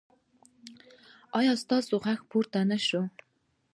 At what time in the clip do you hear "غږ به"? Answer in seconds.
2.03-2.27